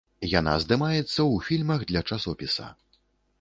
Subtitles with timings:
[0.39, 2.73] Яна здымаецца ў фільмах для часопіса.